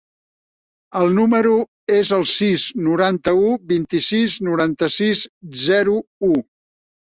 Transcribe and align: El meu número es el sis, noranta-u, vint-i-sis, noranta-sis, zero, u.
El 0.99 1.03
meu 1.03 1.11
número 1.17 1.51
es 1.97 2.09
el 2.17 2.25
sis, 2.33 2.65
noranta-u, 2.87 3.53
vint-i-sis, 3.75 4.41
noranta-sis, 4.51 5.25
zero, 5.71 6.01
u. 6.33 6.35